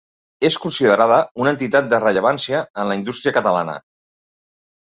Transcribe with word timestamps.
És 0.47 0.55
considerada 0.61 1.17
una 1.43 1.53
entitat 1.57 1.91
de 1.93 2.01
rellevància 2.05 2.63
en 2.85 2.91
la 2.93 2.99
indústria 3.03 3.37
catalana. 3.39 3.79